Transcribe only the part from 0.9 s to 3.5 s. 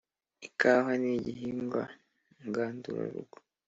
nigihingwa ngandura rugo